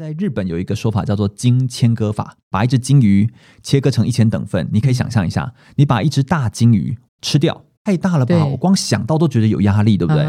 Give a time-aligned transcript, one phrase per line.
[0.00, 3.30] 在日本有一个说法叫做“金切割法”，把一只金鱼
[3.62, 4.66] 切割成一千等份。
[4.72, 8.46] 你可以想象一下，你把一只大金鱼吃掉，太大了吧？
[8.46, 10.26] 我光想到都觉得有压力，对不对？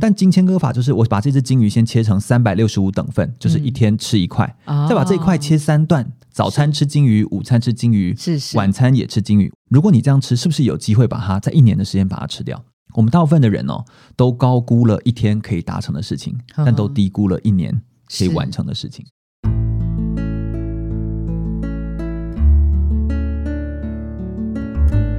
[0.00, 9.52] 但金切割法就是我把这只金鱼先切成三百六十五等份，就是一天吃一块，哦再把这一块切三段，早餐吃金鱼，午餐吃金鱼，是是晚餐也吃金鱼。
[9.68, 12.64] 如果你这样吃，是不是有机会把它在一年的时间把它吃掉？
[12.94, 13.84] 我们大部分的人哦，
[14.14, 17.82] 都高估了一天可以达成的事情，嗯但都低估了一年
[18.18, 19.04] 可以完成的事情。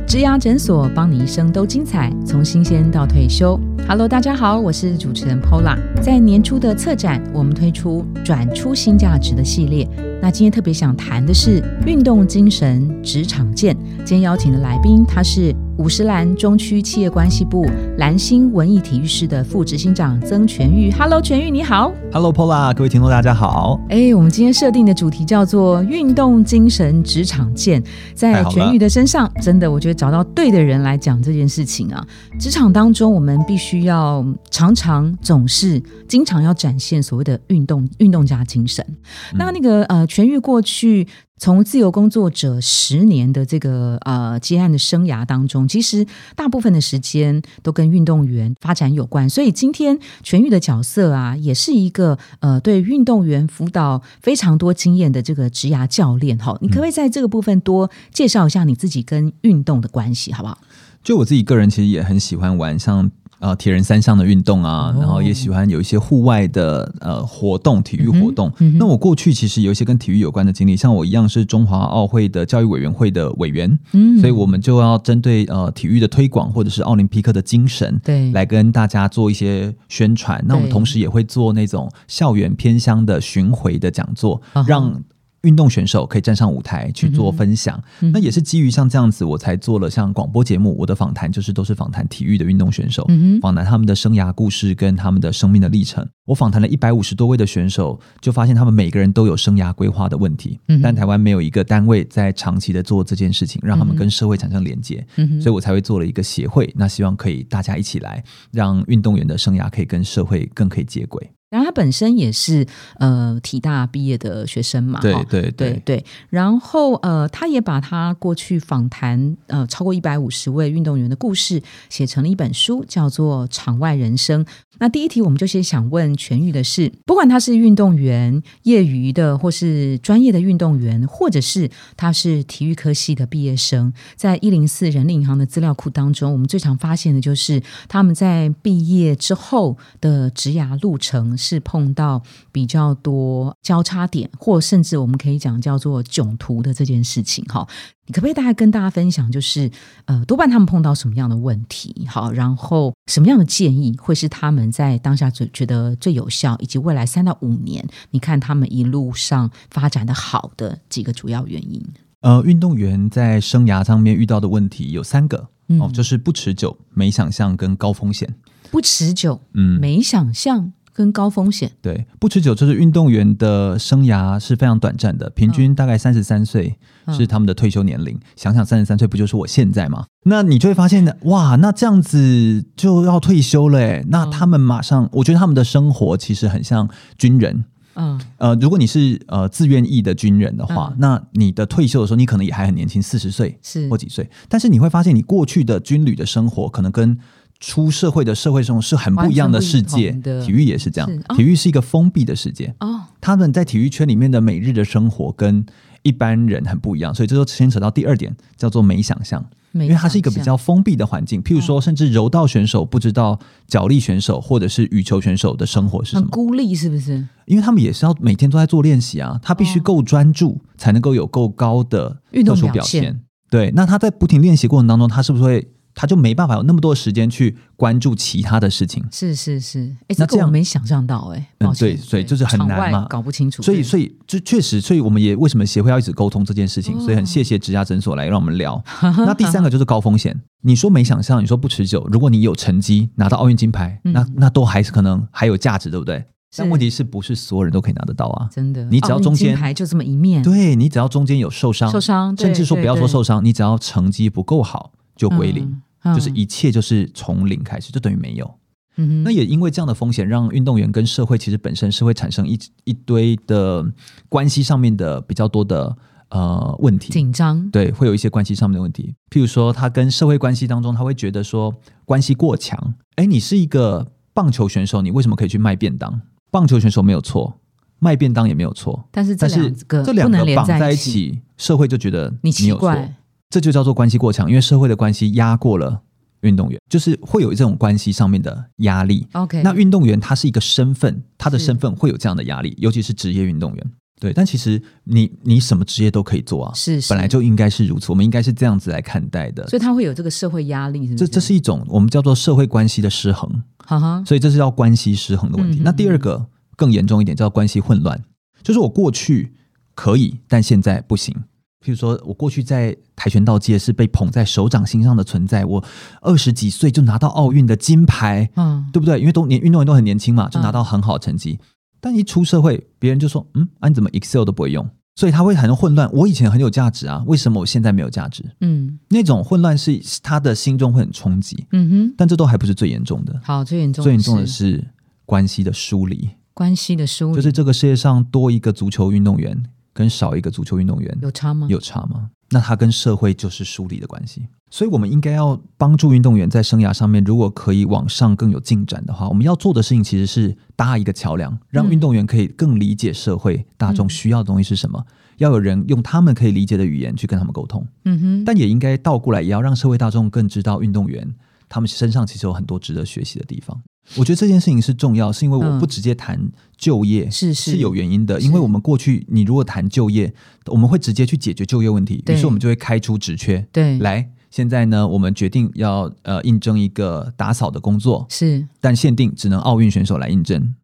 [0.05, 3.57] 植牙诊所，帮你一生都精彩，从新鲜到退休。
[3.87, 5.77] Hello，大家好，我是主持人 Pola。
[6.01, 9.87] 在年初的策展，我们推出转出新价值的系列。
[10.21, 13.73] 那今天特别想谈的是运动精神职场见。
[13.99, 17.65] 今天邀请的来宾，他是五十岚中区企业关系部
[17.97, 20.91] 蓝星文艺体育室的副执行长曾全玉。
[20.91, 21.91] Hello，全玉你好。
[22.11, 23.79] Hello Pola，各位听众大家好。
[23.89, 27.81] 哎，我们今天设定的主题叫做“运动精神职场见”。
[28.13, 32.05] 在全玉的身上，真的，我觉得找到对的人来讲这件事情啊。
[32.37, 38.85] 职场当中，我们必须要常常、总是、经常要展现所谓的运动、运动家精神。
[39.33, 41.07] 那那个呃，全玉过去
[41.41, 49.27] 从自由工作者十年的这个呃接案的生涯当中，其实大部分的时间都跟运动员发展有关。
[49.27, 56.37] 所以今天全玉的角色啊，也是一个呃对运动员辅导非常多经验的这个职涯教练。
[56.37, 60.59] 哈，你可不可以在这个部分多介绍一下你自己跟运动的关系，好不好？
[61.03, 63.09] 就我自己个人，其实也很喜欢玩像
[63.41, 68.49] 呃铁人三项的运动啊，哦然后也喜欢有一些户外的呃活动，体育活动。
[68.79, 80.41] 那我过去其实有一些跟体育有关的经历，像我一样是中华奥会的教育委员会的委员，嗯所以我们就要针对呃体育的推广或者是奥林匹克的精神，对来跟大家做一些宣传。
[80.47, 85.01] 那我们同时也会做那种校园偏乡的巡回的讲座让。
[85.43, 90.75] 运动选手可以站上舞台去做分享，嗯那也是基于像这样子，我才做了像广播节目。
[90.77, 96.07] 我的访谈就是都是访谈体育的运动选手，嗯访谈他们的生涯故事跟他们的生命的历程。
[96.25, 105.05] 我访谈了一百五十多位的选手，就发现他们每个人都有生涯规划的问题，嗯但台湾没有一个单位在长期的做这件事情，让他们跟社会产生连接。
[105.17, 111.31] 嗯所以我才会做了一个协会，那希望可以大家一起来，让运动员的生涯可以跟社会更可以接轨。
[111.51, 112.65] 然后他本身也是
[112.97, 124.43] 呃体大毕业的学生嘛，对对对对对，然后呃，他也把他过去访谈呃超过一百五十位运动员的故事写成了一本书，叫做《场外人生》。
[124.79, 142.21] 那第一题，我们就先想问全玉的是，不管他是运动员、业余的，或是专业的运动员，或者是他是体育科系的毕业生，在一零四人力银行的资料库当中，我们最常发现的就是他们在毕业之后的职涯路程是碰到
[142.51, 147.43] 比较多交叉点，或甚至我们可以讲叫做囧途的这件事情。
[147.45, 147.67] 哈，
[148.05, 149.69] 你可不可以大概跟大家分享，就是
[150.05, 152.05] 呃，多半他们碰到什么样的问题？
[152.07, 161.83] 好，然后什么样的建议会是他们在当下最觉得最有效，以及未来三到五年，你看他们一路上发展的好的几个主要原因？
[162.21, 168.31] 呃，运动员在生涯上面遇到的问题有三个、嗯哦，就是不持久、没想象跟高风险。
[168.69, 171.71] 不持久、嗯，没想象跟高风险。
[171.81, 176.75] 对，不持久就是运动员的生涯是非常短暂的，平均大概三十三岁
[177.05, 178.19] 嗯是他们的退休年龄。
[178.35, 180.05] 想想三十三岁不就是我现在吗？
[180.25, 184.05] 那你就会发现，哇，那这样子就要退休了诶。
[184.09, 187.65] 那他们马上，我觉得他们的生活其实很像军人。
[187.95, 197.17] 嗯，呃，如果你是呃自愿役的军人的话，嗯那你的退休的时候，你可能也还很年轻，四十岁是或几岁，但是你会发现，你过去的军旅的生活可能跟
[197.61, 200.11] 出社会的社会生活是很不一样的世界
[200.43, 201.35] 体育也是这样，哦。
[201.37, 205.63] 体育是一个封闭的世界，哦，他们在体育圈里面的每日的生活跟
[206.01, 209.45] 一般人很不一样，所以这就牵扯到第二点，叫做没想象。
[209.73, 217.25] 因因为它是一个比较封闭的环境，譬如哦说，甚至柔道选手不知道脚力选手或者是羽球选手的生活是什么，很孤立，是不是？
[217.45, 223.03] 因为他们也是要每天都在做练习啊，他必须够专注，才能够有够高的哦运动表现。
[223.03, 223.21] 现。
[223.49, 229.03] 对，那他在不停练习过程当中，他是不是会，他就没办法有那么多时间去关注其他的事情？
[229.11, 236.95] 是是是，哎，这那这样个我没想象到，哎，嗯对所以就是很难嘛搞不清楚，所以，所以就确实，所以我们也为什么协会要一直沟通这件事情？
[236.97, 238.81] 哦所以很谢谢职涯诊所来让我们聊。
[239.01, 246.23] 那第三个就是高风险，你说没想象，你说不持久，如果你有成绩拿到奥运金牌，嗯那那都还是可能还有价值，对不对？
[246.57, 248.49] 但问题是不是所有人都可以拿得到啊？
[248.51, 258.51] 真的，你只要中间金牌就这么一面，对你只要中间有受伤，受伤甚至说不要说受伤，你只要成绩不够好就归零，嗯就是一切就是从零开始，就等于没有。
[258.97, 263.85] 嗯，那也因为这样的风险，让运动员跟社会其实本身是会产生一一堆的
[264.27, 265.95] 关系上面的比较多的
[266.29, 267.13] 呃问题。
[267.13, 271.71] 紧张，对，会有一些关系上面的问题，譬如说他跟社会关系当中，他会觉得说
[272.03, 272.95] 关系过强。
[273.17, 276.19] 哎，你是一个棒球选手，你为什么可以去卖便当？
[276.49, 277.59] 棒球选手没有错，
[277.99, 283.15] 卖便当也没有错，但是这但是两个这两个绑在一一，起，社会就觉得你奇有错，怪，
[283.51, 286.01] 这就叫做关系过强，因为社会的关系压过了
[286.41, 289.27] 运动员，就是会有这种关系上面的压力。
[289.33, 293.91] OK，那运动员他是一个身份，他的身份会有这样的压力，尤其是职业运动员。
[294.19, 299.67] 对，但其实你你什么职业都可以做啊，是是本来就应该是如此，我们应该是这样子来看待的。
[299.67, 301.27] 所以他会有这个社会压力，这是？
[301.27, 305.81] 这是一种我们叫做社会关系的失衡，哈哈，所以这是叫关系失衡的问题。
[305.83, 308.23] 那第二个更严重一点，叫关系混乱，
[308.61, 309.55] 就是我过去
[309.95, 311.35] 可以，但现在不行。
[311.83, 315.83] 譬如说，我过去在跆拳道界是被捧在手掌心上的存在，我
[316.21, 319.19] 二十几岁就拿到奥运的金牌，嗯，对不对？
[319.19, 321.59] 因为都年运动员都很年轻嘛，就嗯拿到很好的成绩。
[321.99, 326.09] 但一出社会，别人就说：“嗯，啊，你怎么 Excel 都不会用？”所以他会很混乱。
[326.13, 328.43] 我以前很有价值啊，为什么我现在没有价值？
[328.61, 333.39] 嗯那种混乱是他的心中会很冲击，嗯哼，但这都还不是最严重的。
[333.43, 334.83] 好，最严重最严重的是
[335.25, 339.61] 关系的疏离，关系的疏离，就是这个世界上多一个足球运动员
[339.93, 341.67] 跟少一个足球运动员有差吗？
[341.69, 342.29] 有差吗？
[342.49, 344.47] 那他跟社会就是疏离的关系。
[344.69, 355.05] 所以，我们应该要帮助运动员在生涯上面，如果可以往上更有进展的话，我们要做的事情其实是搭一个桥梁，让运动员可以更理解社会大众需要的东西是什么，
[355.37, 357.85] 要有人用他们可以理解的语言去跟他们沟通。
[358.05, 361.35] 嗯哼，但也应该倒过来，也要让社会大众更知道运动员
[361.67, 363.81] 他们身上其实有很多值得学习的地方。
[364.17, 365.79] 我觉得这件事情是重要，是因为我嗯。
[365.79, 367.71] 不直接谈就业、是是。
[367.71, 370.33] 是有原因的，因为我们过去你如果谈就业，
[370.67, 372.35] 我们会直接去解决就业问题，对。
[372.35, 374.29] 于是我们就会开出职缺对，来。
[374.49, 380.75] 现在呢，我们决定要呃应征一个打扫的工作，是，但限定只能奥运选手来应征。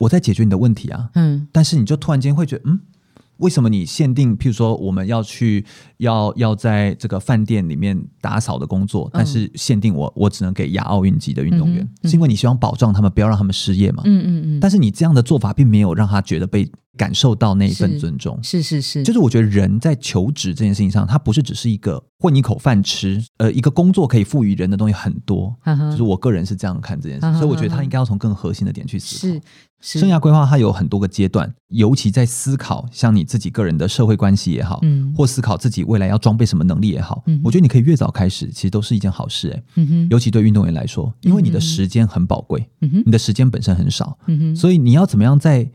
[0.00, 1.48] 我在解决你的问题啊，嗯。
[1.50, 2.80] 但是你就突然间会觉得，嗯，
[3.38, 5.64] 为什么你限定，譬如说我们要去
[5.98, 14.02] 要要在这个饭店里面打扫的工作，但是限定我我只能给亚奥运级的运动员，是因为你希望保障他们，不要让他们失业嘛？
[14.06, 18.38] 嗯嗯嗯，但是你这样的做法并没有让他觉得被感受到那一份尊重。
[18.42, 25.56] 是是是，就是我觉得人在求职这件事情上，他不是只是一个混一口饭吃，呃，一个工作可以赋予人的东西很多。
[25.60, 29.46] 哈哈就是我个人是这样看这件事，所以我觉得他应该要从更核心的点去思考。
[29.80, 35.14] 生涯规划它有很多个阶段，尤其在思考像你自己个人的社会关系也好，嗯。
[35.16, 40.08] 或思考自己未来要装备什么能力也好，嗯我觉得你可以越早开始，其实都是一件好事哎、嗯哼。
[40.10, 43.02] 尤其对运动员来说，因为你的时间很宝贵，嗯哼。
[43.06, 45.68] 你的时间本身很少，嗯哼，所以你要怎么样在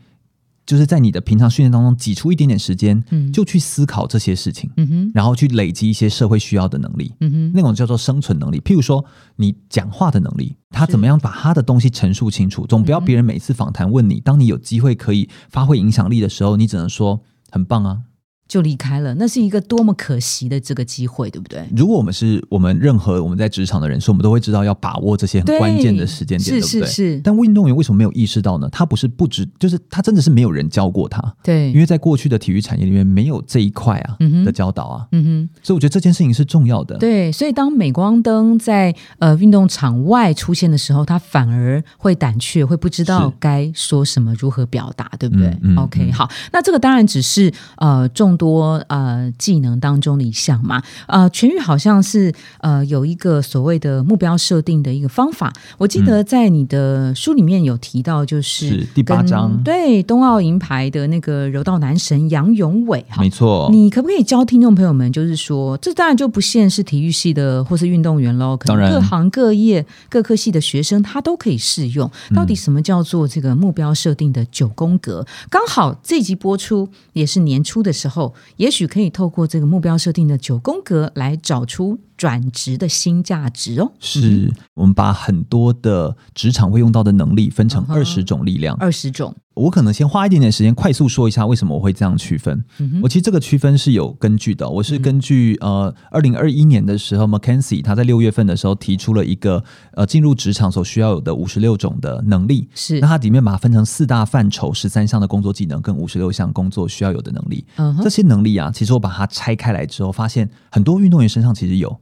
[0.66, 7.12] 就是在你的平常训练当中挤出一点点时间，嗯就去思考这些事情，嗯哼然后去累积一些社会需要的能力。
[7.20, 9.04] 嗯哼那种叫做生存能力，譬如说
[9.36, 17.20] 你讲话的能力，他怎么样把他的东西陈述清楚，总不要别人每次访谈问你，当你有机会可以发挥影响力的时候，你只能说
[17.50, 17.98] 很棒啊。
[18.46, 21.66] 就离开了，那是一个多么可惜的这个机会，对不对？
[21.74, 26.88] 如果我们是我们任何我们在职场的人士，我们都会知道要把握这些很关键的时间点，对是不对？
[26.88, 28.68] 是是，但运动员为什么没有意识到呢？
[28.70, 35.48] 他不是不知，就是他真的是没有人教过他，对，因为在过去的体育产业里面没有这一块啊的教导啊，嗯哼。
[35.62, 36.96] 所以我觉得这件事情是重要的。
[36.98, 50.82] 对，所以当镁光灯在呃运动场外出现的时候，他反而会胆怯，会不知道该说什么，如何表达，对不对、嗯嗯 o k 嗯好，那这个当然只是呃众多呃技能当中的一项嘛。
[51.06, 63.30] 呃，全域好像是呃有一个所谓的目标设定的一个方法，我记得在你的书里面有提到，就是是第八章对冬奥银牌的那个柔道男神杨永伟哈没。
[63.30, 72.10] 错，你可不可以教听众朋友们，就是说，这当然就不限是体育系的或是运动员喽，可能各行各业、各科系的学生他都可以适用。
[72.30, 75.26] 嗯到底什么叫做这个目标设定的九宫格？
[75.50, 78.23] 刚好这集播出也是年初的时候，
[78.56, 83.92] 也许可以透过这个目标设定的九宫格来找出转职的新价值哦。
[84.00, 88.76] 是我们把很多的职场会用到的能力分成二十种力量。
[88.76, 92.64] 二十种，我可能先花一点点时间，快速说一下为什么我会这样区分。
[93.02, 102.68] 我其实这个区分是有根据的，我是根据呃，二零二一年的时候，McKinsey 他在六月份的时候提出了一个呃进入职场所需要有的五十六种的能力。
[102.74, 107.64] 是那它里面把它分成四大范畴，十三项的工作技能跟五十六项工作需要有的能力。
[107.76, 111.96] 嗯哼这些能力啊，其实我把它拆开来之后，发现很多运动员身上其实有，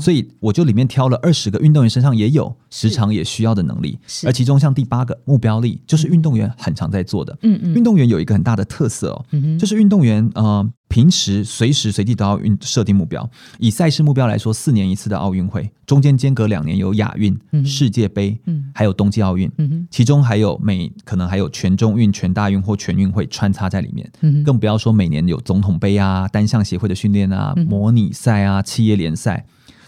[0.00, 7.36] 所以我就里面挑了二十个运动员身上也有时常也需要的能力，而其中像第八个目标力，就是运动员很常在做的。
[7.42, 9.24] 嗯嗯运动员有一个很大的特色哦，
[9.58, 13.28] 就是运动员呃平时随时随地都要运设定目标。
[13.58, 18.70] 以赛事目标来说，四年一次的奥运会，中间间隔两年有亚运、世界杯，嗯。
[18.72, 19.88] 还有冬季奥运，嗯哼。
[19.90, 24.08] 其中还有每可能还有全中运、全大运或全运会穿插在里面。
[24.20, 29.44] 嗯更不要说每年有总统杯啊、单项协会的训练啊、嗯模拟赛啊、企业联赛，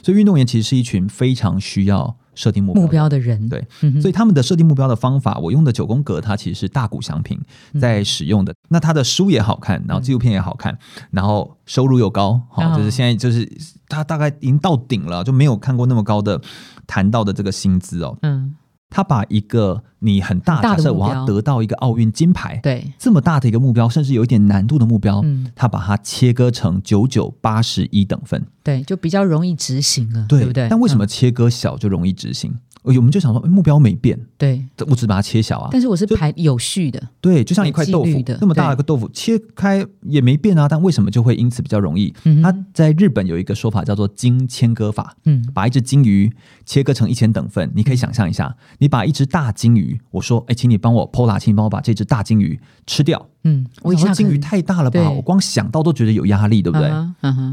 [0.08, 7.38] 所以运动员其实是一群非常需要设定目标的目标的人，对，嗯所以他们的设定目标的方法，我用的九宫格，它其实是大谷翔平
[7.74, 8.54] 嗯在使用的。
[8.70, 10.78] 那他的书也好看，然后纪录片也好看，
[11.10, 13.46] 然后收入又高，好、哦就是现在就是
[13.86, 16.40] 他大概已经到顶了，就没有看过那么高的
[16.86, 18.16] 谈到的这个薪资哦。
[18.22, 18.54] 嗯，
[18.90, 28.46] 他把一个你很大，假设我要得到一个奥运金牌，对，这么大的一个目标，甚至有一点难度的目标，嗯他把它切割成九九八十一等份。
[28.62, 30.68] 对，就比较容易执行了，对不对？
[30.68, 32.50] 但为什么嗯切割小就容易执行？
[32.50, 32.58] 呃
[32.96, 34.64] 我们就想说，目标没变，对？
[34.88, 35.68] 我只把它切小啊。
[35.70, 42.14] 但是我是排有序的，对，就像一块豆腐的那么大的一个豆腐，切开也没变啊，但为什么就会因此比较容易？
[42.24, 46.32] 嗯哼它在日本有一个说法叫做金切割法，嗯把一只金鱼
[46.64, 47.70] 切割成一千等份。
[47.74, 53.28] 你可以想象一下，你把一只大金鱼，我说，哎，请你帮我 POLA，请你帮我把这只大金鱼吃掉。
[53.44, 56.90] 嗯，我一下想说金鱼太大了吧，我光想到都觉得有压力，对不对？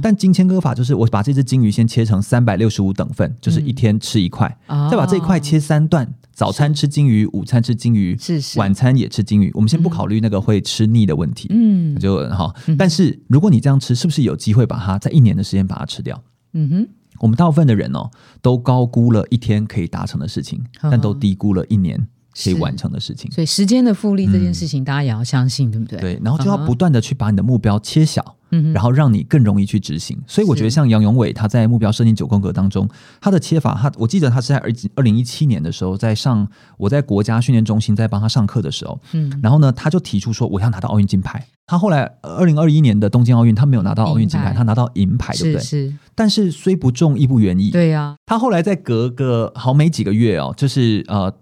[0.01, 9.51] 但金切割法就是我把这只金鱼先切成三百六十五等份，就是一天吃一块，哦再把这一块切三段，早餐吃金鱼，午餐吃金鱼，是是晚餐也吃金鱼。
[9.53, 12.53] 我们先不考虑那个会吃腻的问题，嗯就哈。
[12.77, 16.21] 但是如果你这样吃，是不是有机会把它在一年的时间把它吃掉？
[16.53, 16.87] 嗯哼，
[17.19, 18.09] 我们大部分的人哦，
[18.41, 22.07] 都高估了一天可以达成的事情，嗯但都低估了一年
[22.43, 23.31] 可以完成的事情。
[23.31, 25.99] 所以时间的复利这件事情，大家也要相信，对不对？
[25.99, 30.17] 嗯对，然后就要不断的去把你的目标切小，嗯哼然后让你更容易去执行。
[30.27, 32.87] 所以我觉得像杨永伟他在目标设定九宫格当中，
[33.21, 41.45] 他的切法，他我记得他是在二二零一七年的时候，在上我在国家训练中心在帮他上课的时候，嗯，然后呢，他就提出说我要拿到奥运金牌。
[41.67, 45.63] 他后来二零二一年的东京奥运，他没有拿到奥运金牌，他拿到银牌，对不对？
[45.63, 47.71] 是是，但是虽不中，亦不远矣。
[47.71, 51.33] 对呀，他后来在隔个好没几个月哦，就是呃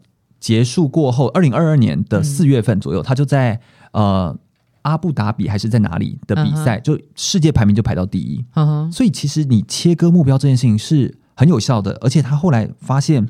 [0.44, 3.58] 结束过后，二零二二年的四月份左右，他就在
[3.94, 4.38] 呃
[4.82, 8.44] 阿布达比还是在哪里的比赛，就世界排名就排到第一。
[8.92, 13.26] 所以其实你切割目标这件事情是很有效的，而且他后来发现。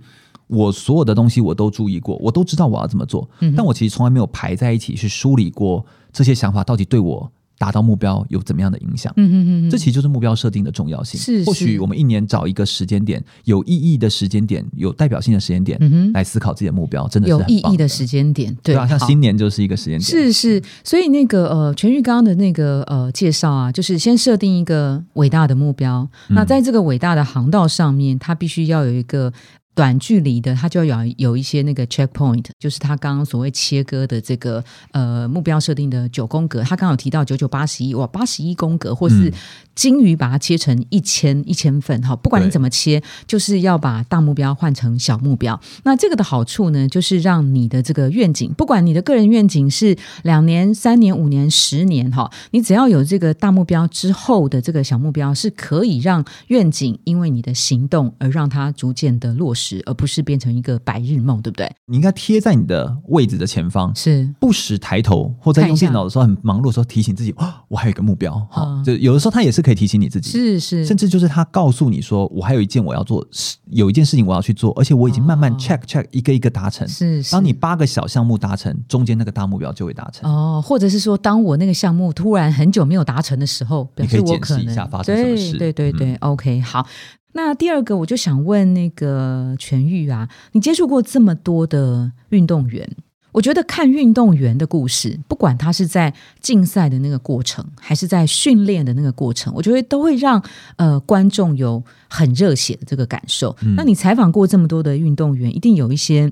[0.47, 9.13] 我所有的东西我都注意过，我都知道我要怎么做，嗯但我其实从来没有排在一起去梳理过这些想法到底对我达到目标有怎么样的影响。
[9.15, 11.19] 嗯哼哼哼，这其实就是目标设定的重要性。
[11.19, 20.01] 是或许我们一年找一个时间点，有意义的时间点，有代表性的时间点，嗯哼来思考自己的目标，真的是有意义的时间点，对啊，像新年就是一个时间点。
[20.01, 29.31] 是是，所以那个呃，全玉刚刚的那个呃介绍啊，就是先设定一个伟大的目标，嗯那在这个伟大的航道上面，它必须要有一个。
[29.75, 36.61] 短距离的，它就要有有一些那个 checkpoint，就是它刚刚所谓切割的这个呃目标设定的九宫格。
[36.61, 39.33] 他刚刚有提到九九八十一，哇，八十一宫格，或是嗯
[39.75, 45.59] 金鱼把它切成一千一千份，哈，不管你怎么切，就是要把大目标换成小目标。
[45.83, 61.71] 那这个的好处呢，就是让你的这个愿景，不管你的个人愿景是两年、三年、五年、十年，哈，你只要有这个大目标之后的这个小目标，是可以让愿景因为你的行动而让它逐渐的落实，而不是变成一个白日梦，对不对？
[61.85, 68.33] 你应该贴在你的位置的前方，是，不时抬头，或在用电脑的时候很忙碌的时候提醒自己，哦，我还有一个目标。
[68.49, 70.31] 哈、嗯就有的时候它也是可以提醒你自己。
[70.31, 76.87] 是是，甚至就是他告诉你说，我还有一件我要做，是有一件事情我要去做，而且我已经慢慢哦 check check 一个一个达成。
[76.87, 80.29] 是是当你八个小项目达成，中间那个大目标就会达成。
[80.29, 86.85] 哦，或者是说，当我那个项目突然很久没有达成的时候，表你可以检视示我可能一下发生什么事嗯对对对对、o k 好。
[87.33, 92.89] 那第二个，我就想问那个全愈啊，你接触过这么多的运动员，
[93.31, 100.41] 我觉得看运动员的故事，不管他是在竞赛的那个过程，还是在训练的那个过程，我觉得都会让
[100.77, 103.55] 呃观众有很热血的这个感受。
[103.61, 106.31] 嗯那你采访过这么多的运动员，一定有一些。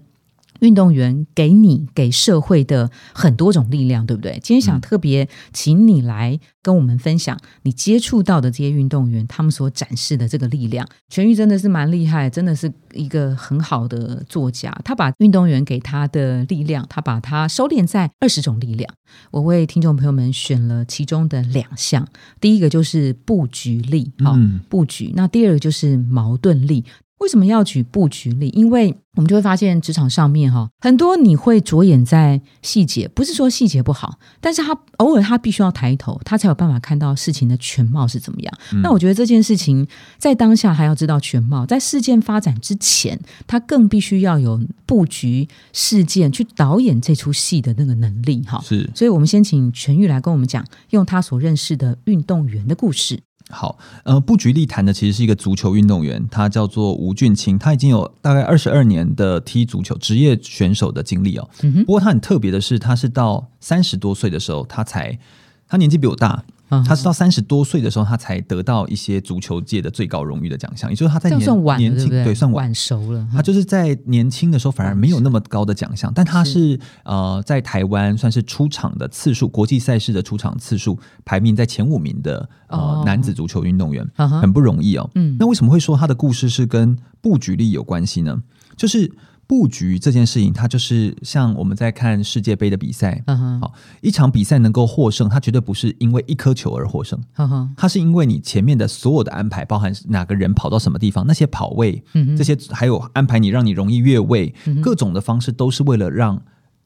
[0.62, 4.40] 运动员给你给社会的很多种力量，对不对？
[4.42, 10.88] 今天想特别请你来跟我们分享你接触到的这些运动员他们所展示的这个力量。
[11.10, 14.72] 全玉真的是蛮厉害，真的是一个很好的作家。
[14.86, 18.92] 他把运动员给他的力量，他把它收敛在二十种力量。
[19.32, 22.08] 我为听众朋友们选了其中的两项，
[22.40, 26.86] 第一个就是布局力，好、嗯布局；那第二个就是矛盾力。
[27.22, 28.50] 为什么要举布局例？
[28.50, 38.54] 因为我们就会发现职场上面哈，很多你会着眼在细节，不是说细节不好，但是他偶尔他必须要抬头，他才有办法看到事情的全貌是怎么样。
[38.82, 39.88] 那我觉得这件事情
[40.18, 48.60] 在当下还要知道全貌，在事件发展之前，他更必须要有布局事件、去导演这出戏的那个能力哈。
[48.66, 53.20] 是，所以我们先请全玉来跟我们讲，用他所认识的运动员的故事。
[53.52, 61.50] 好，呃，布局力谈的其实是一个足球运动员，他叫做吴俊清，他已经有大概二十二年的踢足球职业选手的经历哦。
[61.86, 65.20] 不过他很特别的是，他是到三十多岁的时候，他才，
[65.68, 66.44] 他年纪比我大。
[66.86, 71.40] 他是到三十多岁的时候，他才得到一些足球界的最高荣誉的奖项，也就是他在年
[71.78, 73.28] 年轻对算晚熟了。
[73.32, 85.10] 他就是在年轻的时候反而没有那么高的奖项，但他是呃在台湾算是出场的次数，国际赛事的出场次数排名在前五名的呃男子足球运动员，很不容易哦。
[85.16, 88.42] 嗯，那为什么会说他的故事是跟布局力有关系呢？
[88.78, 89.12] 就是。
[89.52, 93.22] 布局这件事情，它就是像我们在看世界杯的比赛，
[93.60, 102.02] 好一场比赛能够获胜，它绝对不是因为一颗球而获胜，嗯它是因为你前面的所有的安排，包含哪个人跑到什么地方，那些跑位，
[102.38, 106.42] 这些还有安排你让你容易越位，各种的方式都是为了让。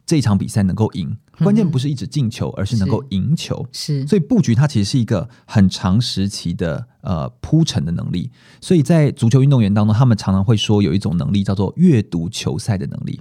[0.05, 3.65] 这场比赛能够赢，关键不是一直进球，而是能够赢球。
[3.71, 8.29] 是，所以布局它其实是一个很长时期的呃铺陈的能力。
[8.61, 13.19] 所以在足球运动员当中，他们常常会说有一种能力叫做阅读球赛的能力。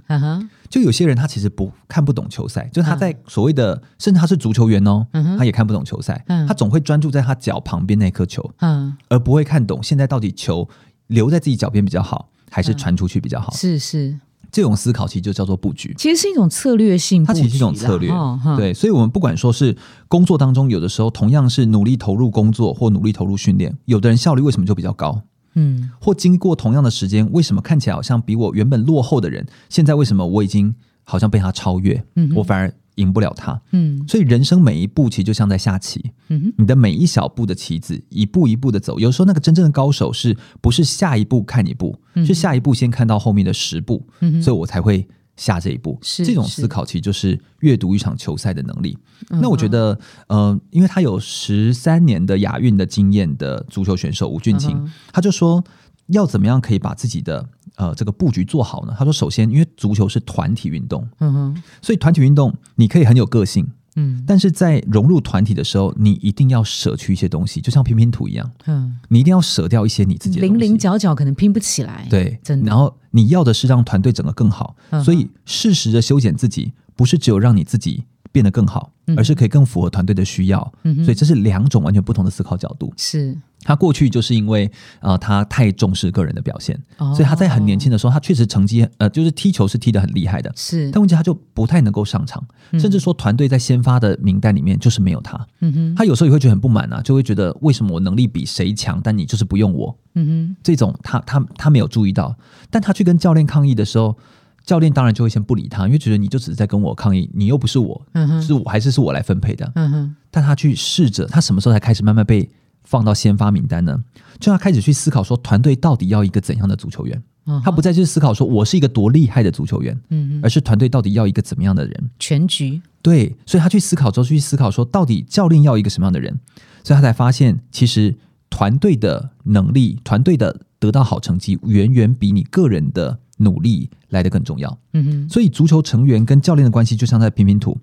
[0.69, 6.23] 就有些人他其实不看不懂球赛，就他在所谓的，甚至他是足球员哦，他也看不懂球赛。
[6.47, 10.69] 他总会专注在他脚旁边那颗球，嗯，而不会看懂现在到底球
[11.07, 13.51] 留在自己脚边比较好，还是传出去比较好。
[13.53, 14.19] 是是。
[14.55, 18.09] 这种思考其实就叫做布局，其实是一种策略性，它其实是一种策略。
[18.55, 19.75] 对，所以，我们不管说是
[20.07, 25.23] 工作当中，有的时候同样是努力投入工作或努力投入训练，有的人效率为什么就比较高？
[25.55, 32.01] 嗯，或经过同样的时间，为什么看起来好像比我原本落后的人，现在为什么我已经好像被他超越？
[32.15, 32.73] 嗯，我反而。
[32.95, 38.99] 赢不了他，嗯，所以人生每一步其实就像在下棋，嗯，你的每一小步的棋子，一步一步的走。
[38.99, 45.97] 有时候那个真正的高手是不是下一步看一步，是下一步先看到后面的十步，嗯，所以我才会下这一步。
[46.01, 48.97] 是这种思考，其实就是阅读一场球赛的能力。
[49.29, 49.97] 那我觉得，
[50.27, 55.63] 呃，因为他有十三年的亚运的经验的足球选手吴俊清，他就说
[56.07, 57.47] 要怎么样可以把自己的。
[57.77, 58.95] 呃，这个布局做好呢？
[58.97, 72.69] 他说，首先，因为足球是团体运动，嗯哼，所以团体运动你可以很有个性，嗯，但是在融入团体的时候，你一定要舍去一些东西，就像拼拼图一样，嗯，你一定要舍掉一些你自己的零零角角可能拼不起来，对，真的。
[72.69, 83.37] 然后你要的是让团队整个更好，所以适时的修剪自己，不是只有让你自己变得更好，而是可以更符合团队的需要，嗯，所以这是两种完全不同的思考角度，是。
[83.65, 90.53] 他过去就是因为啊，他太重视个人的表现，所以他在很年轻的时候，他确实成绩呃，就是踢球是踢得很厉害的。
[90.55, 92.41] 是，但问题他就不太能够上场，
[92.79, 95.35] 甚至说团队在先发的名单里面就是没有他。
[95.61, 99.97] 嗯哼，他有时候也会觉得很不满啊，就会觉得为什么我能力比谁强，但你就是不用我。
[100.13, 102.37] 嗯哼，这种他他他没有注意到，
[102.69, 104.15] 但他去跟教练抗议的时候，
[104.63, 109.71] 教练当然就会先不理他，因为觉得你就只是在跟我抗议，你又不是我，嗯是我还是是我来分配的。
[109.73, 112.47] 嗯哼，但他去试着，他什么时候才开始慢慢被？
[112.85, 114.01] 放到先发名单呢，
[114.39, 117.21] 就要开始去思考说，团队到底要一个怎样的足球员？
[117.63, 122.09] 他不再去思考说我是一个多厉害的足球员，嗯，而是团队到底要一个怎么样的人？
[122.17, 126.39] 全局对，所以他去思考之后，去思考说，到底教练要一个什么样的人？
[126.83, 128.15] 所以他才发现，其实
[128.49, 134.75] 团队的能力，团队的得到好成绩，远远比你个人的努力来的更重要。
[134.93, 137.77] 嗯哼，所以足球成员跟教练的关系，就像在拼拼图，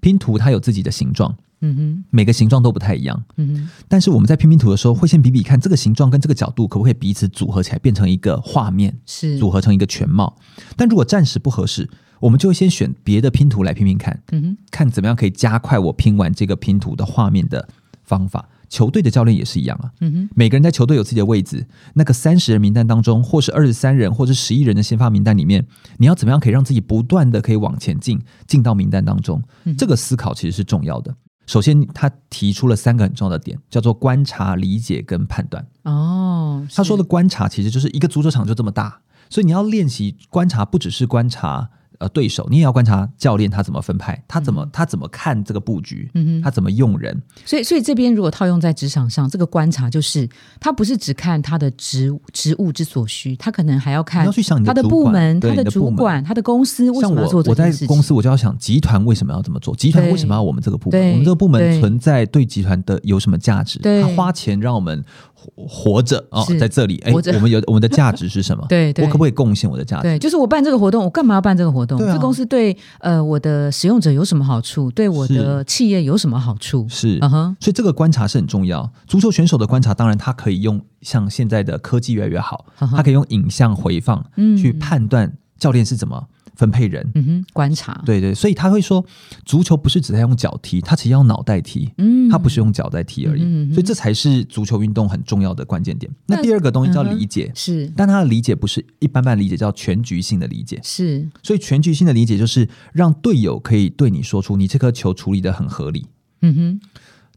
[0.00, 1.34] 拼图它有自己的形状。
[1.60, 3.24] 嗯哼，每个形状都不太一样。
[3.36, 10.36] 嗯哼，但是我们在拼拼图的时候，会先比比看这个形状跟这个角度可不可以彼此组合起来，变成一个画面，是组合成一个全貌。
[10.76, 11.88] 但如果暂时不合适，
[12.20, 14.22] 我们就会先选别的拼图来拼拼看。
[14.32, 17.68] 嗯哼，看怎么样可以加快我拼完这个拼图的画面的
[18.04, 18.48] 方法。
[18.68, 19.92] 球队的教练也是一样啊。
[20.00, 21.64] 嗯哼，每个人在球队有自己的位置，
[21.94, 25.64] 那个三十人名单当中，或是二十三人，或是十一人的先发名单里面，
[25.98, 29.40] 你要怎么样可以让自己不断的可以往前进，进到名单当中？
[29.78, 31.14] 这个思考其实是重要的。
[31.46, 35.64] 首先，他提出了三个很重要的点，叫做观察、理解跟判断。
[35.84, 46.42] 哦，他说的观察其实就是一个足球场就这么大，所以你要练习观察，不只是观察呃对手，你也要观察教练他怎么分派，他怎么、他怎么看这个布局，嗯哼。
[46.42, 50.28] 他怎么用人，所以，所以这边如果套用在职场上，这个观察就是，
[50.60, 54.24] 他不是只看他的职职务之所需，他可能还要看
[54.64, 57.88] 他的部门、他的主管、他的公司为什么要做这我在件事情。
[57.88, 63.78] 公司我就要想集团为什么要这么做，集团为什么要我们这个部门，我们这个部门存在对集团的有什么价值？
[63.80, 65.04] 他花钱让我们
[65.34, 68.64] 活活着哦，在这里，哎，我们有我们的价值是什么？
[68.68, 69.04] 对对。
[69.04, 70.02] 我可不可以贡献我的价值？
[70.02, 71.98] 对，就是我办这个活动，我干嘛要办这个活动？
[71.98, 74.90] 对啊这公司对呃我的使用者有什么好处？
[74.90, 76.86] 对我的企业有什么好处？
[76.88, 78.90] 是嗯哼，所以这个观察是很重要。
[79.06, 87.08] 足球选手的观察，当然他可以用像现在的科技越来越好，他可以用影像回放嗯去判断教练是怎么分配人。
[87.14, 89.04] 嗯哼，观察，对对，所以他会说，
[89.44, 93.42] 足球不是只在用脚踢，他其实要用脑袋踢，嗯他不是用脚在踢而已。
[93.72, 96.10] 所以这才是足球运动很重要的关键点。
[96.26, 100.80] 那那第二个东西叫理解，是但他的理解不是一般般理解，叫全局性的理解。
[100.82, 106.06] 是，所以全局性的理解就是让队友可以对你说出你这颗球处理的很合理。
[106.42, 106.80] 嗯哼，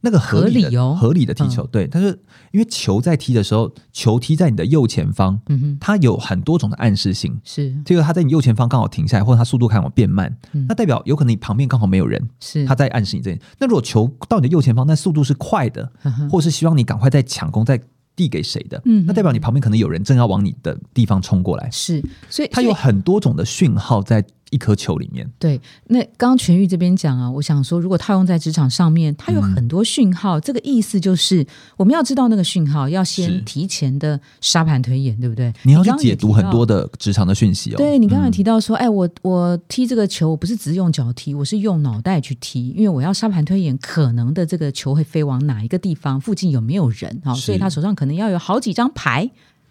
[0.01, 0.97] 那个合理的合理哦。
[0.99, 2.09] 合理的踢球，对，但是
[2.51, 7.39] 因为球在踢的时候，球踢在你的右前方，嗯哼，它有很多种的暗示性。
[7.43, 7.75] 是。
[7.85, 10.65] 这个它在你右前方刚好停下来，或者它速度看好变慢，嗯。
[10.67, 13.39] 那代表有可能你旁边刚好没有人，是，它在暗示你这里。
[13.59, 15.91] 那如果球到你的右前方，但速度是快的，
[16.29, 17.79] 或是希望你赶快再抢攻再
[18.15, 21.69] 递给谁的，嗯那代表你旁边可能有人正要往你的地方冲过来。
[21.71, 25.29] 是，所以它有很多种的讯号在一颗球里面。
[25.38, 31.45] 对，那刚刚全玉这边讲啊，我想说，如果套用在职场上面，它有很多讯号，这个意思就是
[31.77, 35.53] 我们要知道那个讯号，要先提前的沙盘推演，对不对？
[35.63, 37.77] 你要去解读很多的职场的讯息哦。
[37.77, 49.29] 对你刚才嗯提到说，哎，我我踢这个球，我不是只用脚踢，我是用脑袋去踢，因为我要沙盘推演可能的这个球会飞往哪一个地方，附近有没有人啊、是所以他手上可能要有好几张牌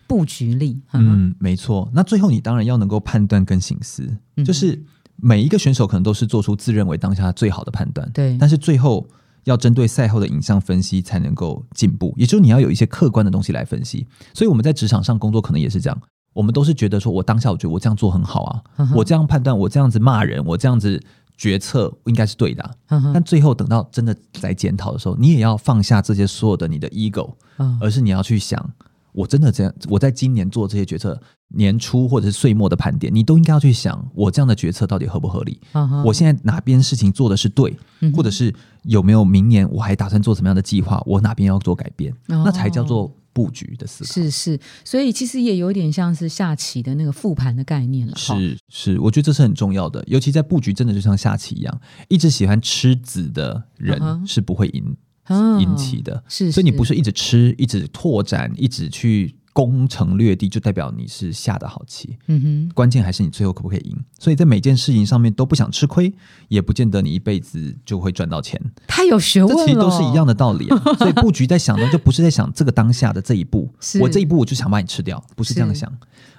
[0.09, 0.83] 布局力。
[0.93, 1.89] 嗯没错。
[1.95, 4.83] 那最后你当然要能够判断跟醒思，嗯就是
[5.15, 9.07] 每一个选手可能都是做出自认为当下最好的判断，对但是最后
[9.45, 14.07] 要针对赛后的影像分析才能够进步，也就是你要有一些客观的东西来分析。
[14.35, 16.03] 所以我们在职场上工作可能也是这样。
[16.35, 21.03] 我们都是觉得说，我当下我觉得我这样做很好啊，嗯我这样判断，我这样子骂人，我这样子
[21.37, 28.71] 决策应该是对的啊、嗯但最后等到真的来检讨的时候，你也要放下这些所有的你的 ego，嗯而是你要去想，
[29.13, 35.61] 我真的这样，我在今年做这些决策，年初或者是岁末的盘点，你都应该要去想，我这样的决策到底合不合理？
[36.05, 37.77] 我现在哪边事情做的是对，
[38.15, 41.03] 或者是有没有明年我还打算做什么样的计划？
[41.07, 42.13] 我哪边要做改变？
[42.29, 44.11] 哦那才叫做布局的思考。
[44.11, 48.15] 是是，所以其实也有点像是下棋的那个复盘的概念了。
[48.17, 54.97] 是是，我觉得这是很重要的，尤其在布局，真的就像下棋一样，一直喜欢吃子的人是不会赢
[55.29, 56.23] 嗯赢棋的。
[56.29, 62.17] 是，所以你不是一直吃、一直拓展、一直去攻城略地，就代表你是下的好棋。
[62.27, 63.97] 嗯哼，关键还是你最后可不可以赢。
[64.19, 66.13] 所以在每件事情上面都不想吃亏，
[66.49, 68.61] 也不见得你一辈子就会赚到钱。
[68.87, 70.81] 太有学问了，这其实都是一样的道理啊。
[70.99, 73.69] 所以布局在想的就不是在想这个当下的这一步，
[74.01, 75.93] 我这一步我就想把你吃掉，不是这样想，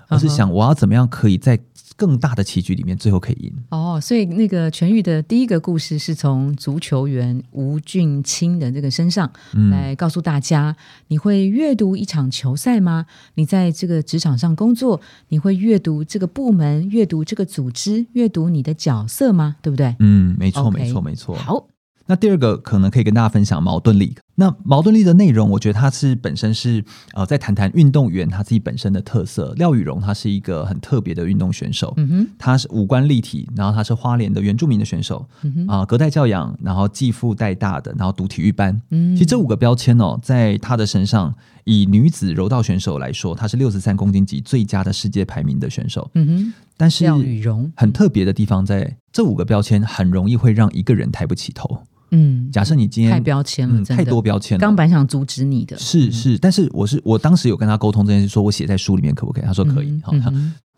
[0.10, 1.58] 而是想我要怎么样可以在
[1.96, 3.54] 更大的棋局里面最后可以赢。
[3.70, 10.76] 哦，所以那个全愈的第一个故事是从足球员吴俊清的这个身上嗯来告诉大家：
[11.08, 13.06] 你会阅读一场球赛吗？
[13.36, 19.58] 你在这个职场上工作，你会阅读这个部门、阅读这个组织、阅读你的角色吗？
[19.62, 19.96] 对不对？
[20.00, 21.36] 嗯，没错，没错，没错。
[21.36, 21.68] 好，
[22.06, 24.16] 那第二个可能可以跟大家分享矛盾力。
[24.40, 26.82] 那矛盾力的内容，我觉得它是本身是
[27.14, 29.54] 呃，在谈谈运动员他自己本身的特色。
[29.58, 38.82] 廖宇荣他是一个很特别的运动选手，嗯哼，他是五官立体，然后他是花莲的原住民的选手嗯哼，啊、隔代教养，然后继父带大的，然后读体育班。
[38.92, 46.10] 嗯，其实这五个标签哦，在他的身上，以女子柔道选手来说，她是六十三公斤级最佳的世界排名的选手。
[46.14, 51.84] 嗯哼，但是廖宇荣，很特别的地方在这五个标签，很容易会让一个人抬不起头。
[52.12, 54.60] 嗯，假设你今天太标签了，嗯，太多标签了。
[54.62, 59.44] 刚本想阻止你的，是是，但是我是我当时有跟他沟通这件事，说我写在书里面可不可以？
[59.46, 60.00] 他说可以。
[60.04, 60.14] 好、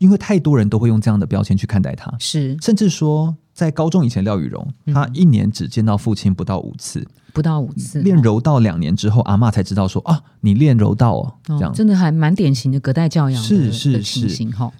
[0.01, 2.57] 因为太多人都会用这样的标签去看待他，是。
[2.59, 4.93] 甚至说在高中以前，廖宇荣嗯。
[4.93, 11.69] 他一年只见到父亲不到五次，不到五次练柔道两年之后，阿嬷才知道说啊，你练柔道哦，这样。
[11.69, 14.27] 哦真的还蛮典型的隔代教养是是是。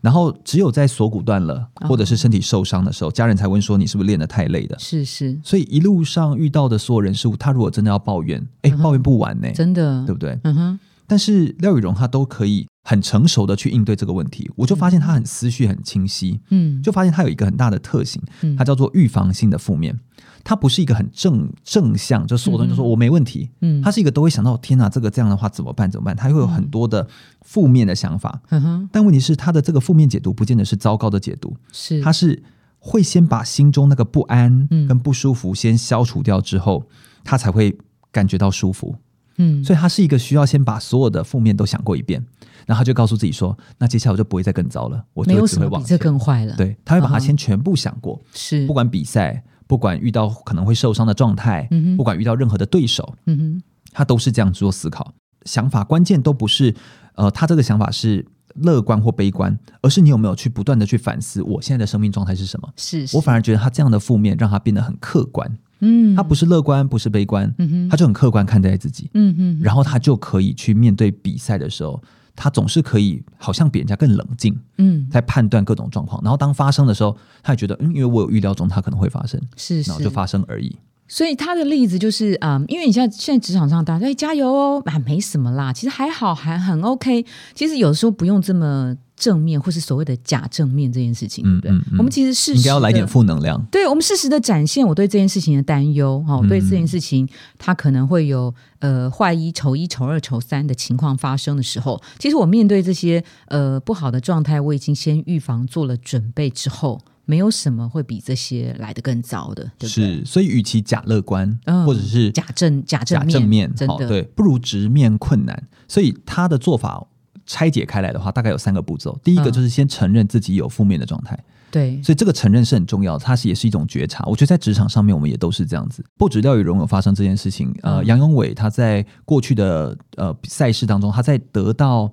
[0.01, 1.88] 然后只有在锁骨断了，哦。
[1.88, 4.75] 或者是身体受伤的时候，家人才问说你是不是练得太累的。
[4.79, 10.03] 是是，所以一路上遇到的所有人事物，他如果真的要抱怨，哎、抱怨不完呢、真的。
[10.07, 10.39] 对，不对？
[10.45, 19.97] 嗯哼，但是廖宇荣他都可以很成熟的去应对这个问题，我就发现他很思绪很清晰，嗯，就发现他有一个很大的特性，嗯它叫做预防性的负面。
[20.43, 25.89] 它不是一个很正正向，就所有东西都说我没问题，嗯，他是一个都会想到天哪，这个这样的话怎么办？
[25.89, 26.15] 怎么办？
[26.15, 27.07] 他会有很多的
[27.41, 28.41] 负面的想法。
[28.49, 32.41] 嗯哼，但问题是，他的这个负面解读不见得是糟糕的解读，是他是
[32.79, 36.85] 会先把心中那个不安嗯跟不舒服先消除掉之后，
[37.23, 37.77] 他才会
[38.11, 38.95] 感觉到舒服。
[39.41, 42.23] 嗯，所以他是一个需要先把所有的负面都想过一遍，
[42.67, 45.80] 然后他就告诉自己说：“那接下来我就不会再更糟了，我就只会往前。
[45.82, 55.13] 么比这更坏了。，对，他会把它先全部想过，是不管比赛，不管遇到可能会受伤的状态，不管遇到任何的对手，嗯哼，他都是这样做思考。
[55.45, 56.75] 想法关键都不是
[57.15, 58.25] 呃，他这个想法是
[58.56, 62.69] 乐观或悲观，而是你有没有去不断的去反思我现在的生命状态是什么。
[62.75, 69.09] 是是我反而觉得他这样的负面让他变得很客观，嗯，他不是乐观，不是悲观，嗯哼他就很客观看待自己。
[69.13, 72.01] 嗯哼，然后他就可以去面对比赛的时候，
[72.35, 76.21] 他总是可以好像比人家更冷静，嗯在判断各种状况。
[76.23, 80.75] 然后当发生的时候，他也觉得，嗯，因为我有预料中它可能会发生，是是然后就发生而已。
[81.07, 87.25] 所以他的例子就是，嗯，因为你现在现在职场上大家哎加油哦，啊没什么啦，其实还好，还很 OK。
[87.53, 91.71] 其实有的时候不用这么正面，或是所谓的假正面这件事情，对不对？
[91.71, 93.63] 嗯嗯嗯我们其实是应该要来点负能量。
[93.71, 97.29] 对我们适时的展现我对这件事情的担忧，哈、我对这件事情
[97.60, 110.17] 它可能会有呃坏一、丑一、丑二、丑三的情况发生的时候，其实我面对这些呃不好的状态，我已经先预防做了准备之后，没有什么会比这些来得更糟的，对不对？
[110.17, 115.67] 是，所以与其假乐观，嗯或者是假正假正面，真的对，不如直面困难。
[115.88, 117.05] 所以他的做法
[117.51, 119.19] 拆解开来的话，大概有三个步骤。
[119.23, 121.37] 第一个嗯就是先承认自己有负面的状态，
[121.69, 124.23] 对，所以这个承认是很重要的，它是也是一种觉察。
[124.25, 126.05] 我觉得在职场上面，我们也都是这样子。
[126.17, 132.11] 不止廖宇荣有发生这件事情，呃，嗯杨永伟他在过去的呃赛事当中，他在得到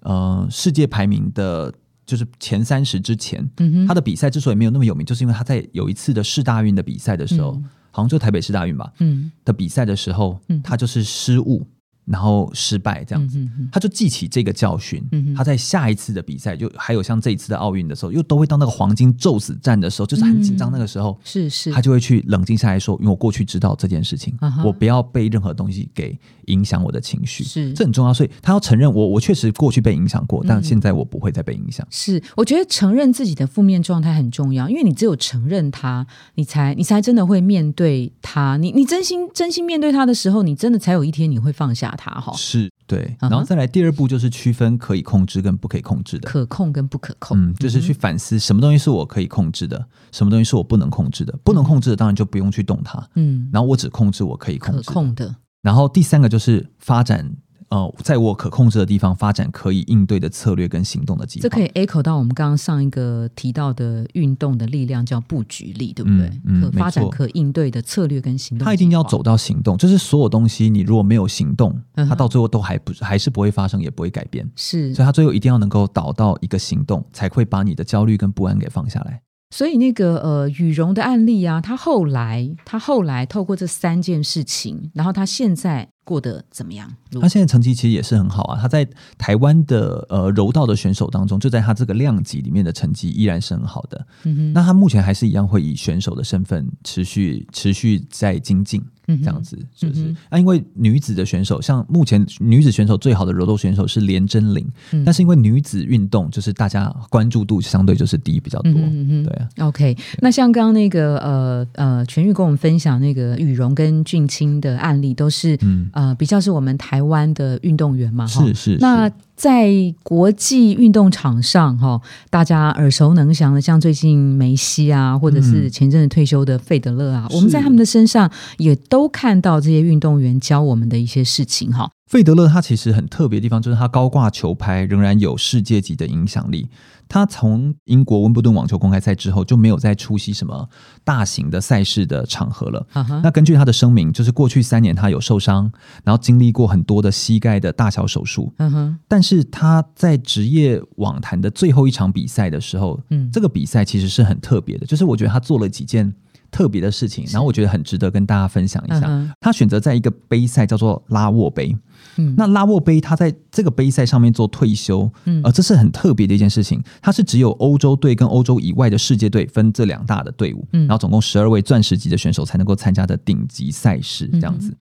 [0.00, 1.72] 呃世界排名的。
[2.06, 11.64] 就是前三十之前，嗯哼他的比赛之所以没有那么有名，就是因为他在有一次的世大运的比赛的时候，嗯好像就台北市大运吧嗯的比赛的时候，嗯他就是失误，
[12.10, 13.38] 然后失败这样子。
[13.70, 28.12] 他就记起这个教训，嗯他在下一次的比赛，就还有像这一次的奥运的时候，又都会到那个黄金宙斯战的时候，就是很紧张那个时候，是是，他就会去冷静下来说，因为我过去知道这件事情，啊我不要被任何东西给影响我的情绪，是这很重要。
[28.12, 31.86] 所以他要承认我，我确实过去被影响过，嗯但现在我不会再被影响。
[31.90, 38.56] 是，我觉得承认自己的负面状态很重要，因为你只有承认它，你才你才真的会面对它。
[38.56, 42.32] 你你真心真心面对它的时候，你真的才有一天你会放下它哈。
[42.34, 46.26] 是对，然后再来第二步就是区分可以控制跟不可以控制的。
[46.26, 51.38] 可控跟不可控，嗯，就是去反思什么东西是我可以控制的，什么东西是我不能控制的。
[51.44, 53.06] 不能控制的，当然就不用去动它。
[53.14, 57.36] 嗯，然后我只控制我可以控制的，然后第三个就是发展，
[57.70, 61.42] 呃，在我可控制的地方发展可以应对的策略跟行动的计划。
[61.42, 66.26] 这可以 echo 到我们刚刚上一个提到的运动的力量，叫布局力，对不对？
[66.44, 69.20] 嗯嗯可发展、可应对的策略跟行动，它一定要走。
[69.22, 74.50] 到行动，就是所有东西，你如果没有行动，嗯它到最后都还不还是不会发生，也不会改变。
[74.56, 79.20] 是所以，它最后一定要能够导到一个行动，才会把你的焦虑跟不安给放下来。
[79.50, 86.88] 所以那个呃羽绒的案例啊，他后来他后来透过这三件事情，然后他现在过得怎么样？
[87.20, 94.06] 他现在成绩其实也是很好啊，他在台湾的呃柔道的选手当中，就在他这个量级里面的成绩依然是很好的。
[94.22, 98.80] 嗯哼那他目前还是一样会以选手的身份持续持续在精进，
[99.18, 105.04] 这样子就是、嗯哼啊，因为女子的选手，像目前女子选手最好的柔道选手是连真玲，嗯。
[105.04, 119.72] 但是因为女子运动就是大家关注度相对就是低比较多，对啊，OK，那像刚刚那个呃呃，全玉跟我们分享那个羽绒跟俊清的案例，都是、嗯，呃比较是我们台湾的运动员嘛，哈是是那是在
[120.02, 121.98] 国际运动场上，哈，
[122.28, 131.90] 大家耳熟能详的，像最近梅西啊，或者是嗯前阵子退休的费德勒啊，是我们在他们的身上也都看到这些运动员教我们的一些事情，哈。
[132.10, 136.68] 费德勒他其实很特别的地方，就是他高挂球拍仍然有世界级的影响力。
[137.08, 140.68] 他从英国温布顿网球公开赛之后就没有再出席什么
[141.04, 142.84] 大型的赛事的场合了。
[143.22, 145.70] 那根据他的声明，就是过去三年他有受伤，
[146.02, 156.12] 然后经历过很多的膝盖的大小手术，嗯哼，但是他在职业网坛的最后一场比赛的时候，嗯这个比赛其实是很特别的，就是我觉得他做了几件
[156.50, 159.06] 特别的事情，然后我觉得很值得跟大家分享一下。
[159.06, 161.74] 嗯他选择在一个杯赛叫做拉沃杯，
[162.16, 162.34] 嗯。
[162.36, 165.40] 那拉沃杯他在这个杯赛上面做退休，嗯。
[165.42, 166.82] 呃，这是很特别的一件事情。
[167.00, 170.86] 它是只有欧洲队跟欧洲以外的世界队分这两大的队伍，嗯。
[170.86, 174.76] 然后总共十二位钻石级的选手才能够参加的顶级赛事，这样嗯子。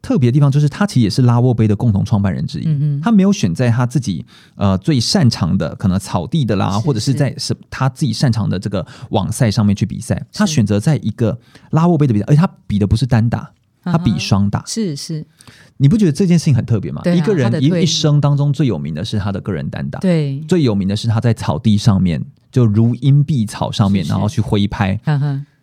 [0.00, 2.64] 特别的地方就是，他其实也是拉沃杯的共同创办人之一。
[2.66, 4.24] 嗯嗯他没有选在他自己
[4.56, 10.24] 呃最擅长的，可能草地的啦，是或者是是在什他自己擅长的这个网赛上面去比赛。
[10.32, 11.38] 他选择在一个
[11.70, 13.50] 拉沃杯的比赛，而且他比的不是单打，
[13.82, 14.62] 他比双打。
[14.66, 15.26] 是是，
[15.78, 17.02] 你不觉得这件事情很特别吗？
[17.04, 24.98] 啊一个人一一生当中最有名的是他的个人单打，对，最有名的是他在草地上面就如茵碧草上面，是是然后去挥拍。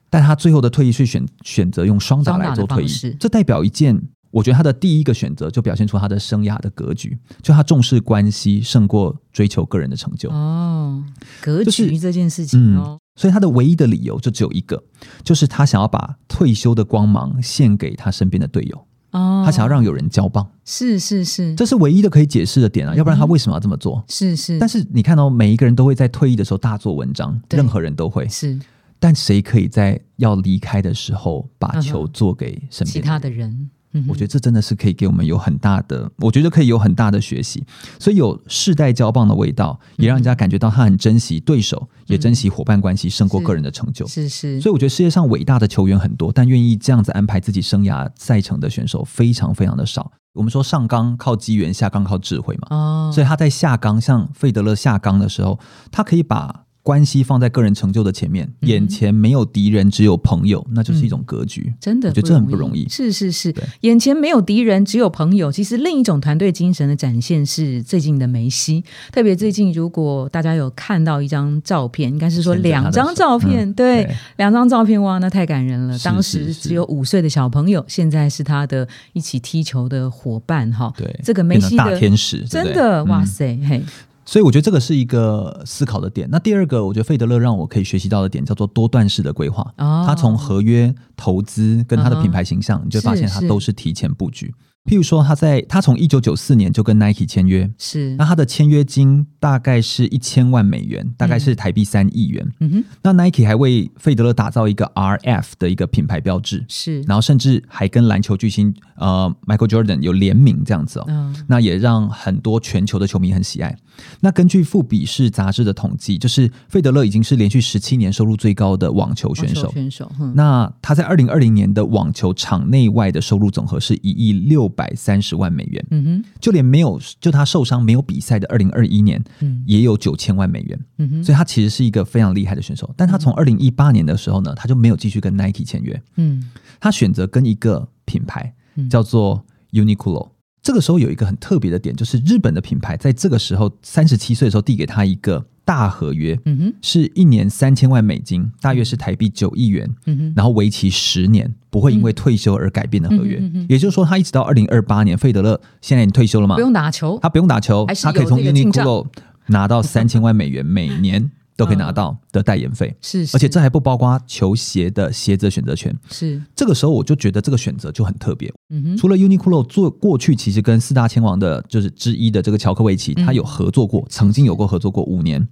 [0.08, 4.02] 但他最后的退役是选选择用双打来做退役这代表一件，
[4.36, 10.30] 我觉得他的第一个选择就表现出他的生涯的格局，就他重视关系胜过追求个人的成就。
[10.30, 11.02] 哦，
[11.40, 14.84] 格就是局这件事情哦，所以他的唯一的理由就只有一个，
[15.24, 24.04] 就是他想要把退休的光芒献给他身边的队友，哦，他想要让有人交棒，是是是，这是唯一的可以解释的点啊，要不然他为什么要这么做？
[24.10, 28.60] 是是，但是你看到、每一个人都会在退役的时候大做文章，任何人都会，是。
[29.00, 33.08] 但谁可以在要离开的时候把球做给身其边的人？
[33.08, 37.64] 他的人，嗯我觉得这真的是可以给我们有很大的，我觉得可以有很大的学习，
[37.98, 44.06] 所以有世代交棒的味道，也让人家感觉到他很珍惜对手，也珍惜伙伴关系，胜过个人的成就。
[44.06, 50.12] 是是，所以我觉得世界上伟大的球员很多，但愿意这样子安排自己生涯赛程的选手非常非常的少。
[50.34, 55.58] 我们说上纲靠机缘，下纲靠智慧嘛，哦，所以他在下纲，像费德勒下纲的时候，
[55.90, 61.74] 他可以把关系放在个人成就的前面，嗯眼前没有敌人，只有朋友，那就是一种格局。
[61.82, 62.88] 真的，我觉得这很不容易。
[62.88, 65.52] 是是是，眼前没有敌人，只有朋友。
[65.52, 74.16] 其实另一种团队精神的展现是最近的梅西，特别最近，如果大家有看到一张照片，应该是说两张照片，嗯对，对。
[74.38, 75.98] 两张照片，哇，那太感人了。
[75.98, 83.26] 是当时只有五岁的小朋友，现在是他的一起踢球的伙伴，哈，对，这个梅西的天使，真的，哇嗯。
[83.26, 83.84] 塞，嘿，
[84.26, 86.28] 所以我觉得这个是一个思考的点。
[86.32, 89.62] 那第二个，我觉得费德勒让我可以学习到的点叫做多段式的规划。
[89.78, 94.54] 哦，他从合约、投资跟他的品牌形象，你就会发现他都是提前布局。
[94.86, 102.54] 譬如说，他在他从一九九四年就跟 Nike 签约，是那，他的签约金大概是一千万美元，大概是台币三亿元。
[102.60, 111.06] 嗯哼，那 Nike 还为费德勒打造一个 RF 的一个品牌标志，是，然后甚至还跟篮球巨星呃 Michael Jordan 有联名这样子哦。
[111.08, 113.76] 嗯，那也让很多全球的球迷很喜爱。
[114.20, 119.72] 那根据富比士杂志的统计，就是费德勒已经是连续十七年收入最高的网球选手。
[119.72, 129.64] 选手，嗯，那他在二零二零年的网球场内外的收入总和是一亿六百三十万美元，嗯哼，就连没有就他受伤没有比赛的二零二一年嗯。
[129.66, 132.94] 也有九千万美元，嗯哼，所以他其实是一个非常厉害的选手。
[132.96, 136.52] 但他从二零一八年的时候呢，他就没有继续跟 Nike 签约，嗯。
[136.80, 138.90] 他选择跟一个品牌嗯。
[138.90, 140.35] 叫做 Uniqlo。
[140.66, 153.40] 这个时候有一个很特别的点，就是日本的品牌在这个时候三十七岁的时候递给他一个大合约，嗯哼，是一年三千万美金，大约是台币九亿元，嗯哼，然后为期十年，不会因为退休而改变的合约。
[153.70, 159.06] 也就是说，他一直到二零二八年，费德勒现在退休了嘛不，用打球，他不用打球，他可以从 Uniqlo
[159.46, 165.96] 拿到三千万美元每年都可以拿到的代言费，是，而且这还不包括球鞋的鞋子的选择权。
[166.10, 168.52] 是，这个时候我就觉得这个选择就很特别。
[168.70, 173.26] 嗯哼，除了 Uniqlo 做过去其实跟四大天王的就是之一的这个乔科维奇，嗯。
[173.26, 175.48] 他有合作过，曾经有过合作过五年。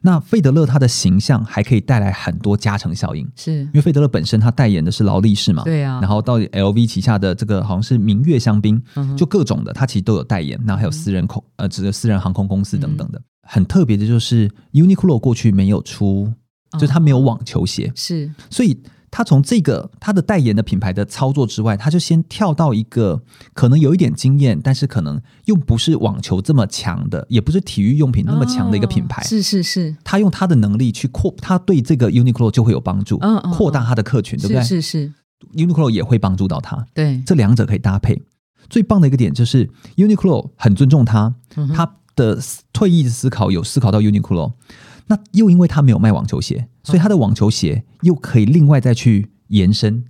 [0.00, 3.60] 那费德勒他的形象还可以带来很多加成效应，是。
[3.60, 13.20] 因，为费德勒本身他代言的是劳力士嘛，对啊，然后到 LV 旗下的这个好像是明月香槟，嗯就各种的，他其实都有代言，然后还有私人空呃，这个私人航空公司等等的。
[13.42, 16.32] 很特别的就是 Uniqlo 过去没有出，
[16.72, 29.20] 就是它没有网球鞋，是，所以他从这个他的代言的品牌的操作之外，他就先跳到一个可能有一点经验，但是可能又不是网球这么强的，也不是体育用品那么强的一个品牌。
[29.20, 33.18] 哦是是是，他用他的能力去扩，他对这个 Uniqlo 就会有帮助，
[33.52, 35.12] 扩大他的客群，对不对是是是
[35.54, 38.22] ，？Uniqlo 也会帮助到他，对，这两者可以搭配。
[38.70, 42.38] 最棒的一个点就是 Uniqlo 很尊重他，嗯他的
[42.72, 44.52] 退役的思考有思考到 Uniqlo，
[45.06, 50.04] 那又因为他没有卖网球鞋，所以他的网球鞋又可以另外再去延伸，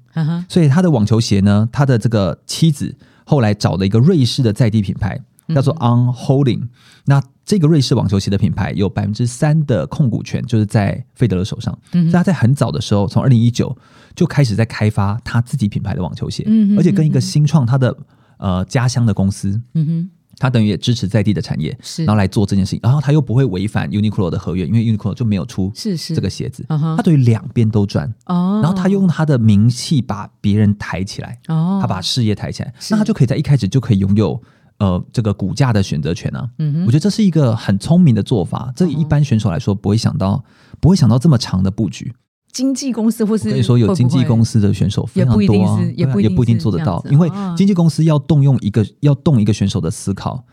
[0.49, 5.21] 所以他的网球鞋呢，他的这个妻子后来找了一个瑞士的在地品牌，
[5.55, 6.69] 叫做 On Holding。
[7.07, 11.77] 那这个瑞士网球鞋的品牌有百分之三的控股权，就是在费德勒手上。
[11.93, 13.77] 嗯所以他在很早的时候，从二零一九
[14.15, 16.47] 就开始在开发他自己品牌的网球鞋，
[16.79, 17.97] 而且跟一个新创他的
[18.39, 20.11] 呃家乡的公司，嗯哼，
[20.43, 22.05] 他等于也支持在地的产业，是。
[22.05, 26.17] 然后来做这件事情，然后他又不会违反 Uniqlo 的合约，因为 Uniqlo 就没有出是是。
[26.17, 28.13] 这个鞋子，他等于两边都赚。
[28.27, 34.43] 哦，然后他用他的名气把别人抬起来，哦，他把事业抬起来，那他就可以在一开始就可以拥有
[34.79, 36.51] 呃这个股价的选择权啊。
[36.59, 36.87] 嗯哼。
[36.87, 40.45] 我觉得这是一个很聪明的做法，这一般选手来说不会想到，
[40.81, 42.13] 不会想到这么长的布局。
[42.53, 50.45] 经纪公司或是可以说，有经纪公司，的选手非常多啊，也不也不一定做得到，因为哦经纪公司要动用一个要动一个选手的思考，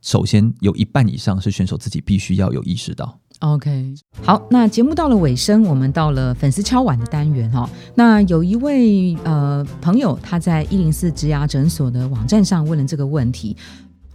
[0.00, 3.18] 首先有一半以上是选手自己必须要有意识到。
[3.40, 7.68] OK，好，那节目到了尾声，我们到了粉丝敲碗的单元哈。
[7.94, 13.56] 那有一位呃朋友，他在一零四植牙诊所的网站上问了这个问题。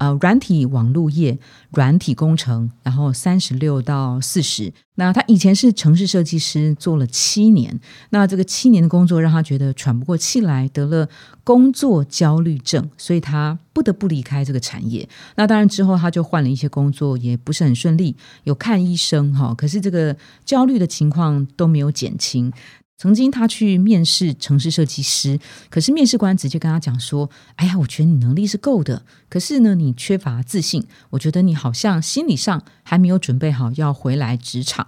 [0.03, 1.39] 呃，软体网络业、
[1.71, 4.73] 软体工程，然后三十六到四十。
[4.95, 7.79] 那他以前是城市设计师，做了七年。
[8.09, 11.07] 那这个七年的工作让他觉得喘不过气来，得了
[11.45, 15.07] 工作焦虑症，所以他不得不离开这个产业。
[15.35, 18.13] 那当然之后他就换了一些工作，也不是很顺利，
[18.43, 20.13] 有看医生哈，可是这个
[20.43, 22.51] 焦虑的情况都没有减轻。
[22.97, 25.39] 曾经他去面试城市设计师，
[25.69, 30.85] 可是面试官直接跟他讲说：“哎呀，我觉得你能力是够的，可是呢，你缺乏自信。
[31.09, 34.87] 我觉得你好像心理上还没有准备好要回来职场。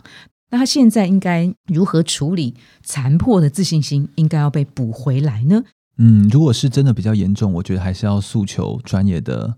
[0.51, 4.07] 那他现在应该如何处理残破的自信心？
[4.15, 5.63] 应该要被补回来呢？”
[5.97, 9.57] 嗯，如果是真的比较严重，我觉得还是要诉求专业的。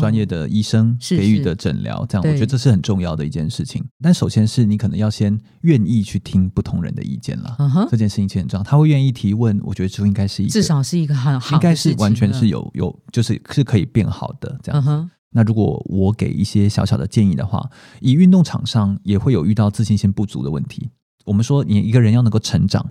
[0.00, 3.80] 专业的医生给予的诊疗，这样我觉得这是很重要的一件事情。
[4.02, 7.56] 但首先是你可能要先愿意去听不同人的意见了。
[7.88, 15.08] 这件事情其实很重要，他会愿意提问，我觉得就应该是一至少是一个很好，应该是完全是有有就是是可以变好的这样。
[15.30, 17.70] 那如果我给一些小小的建议的话，
[18.00, 20.90] 以运动场上也会有遇到自信心不足的问题。
[21.28, 22.84] 我们说，你一个人要能够成长，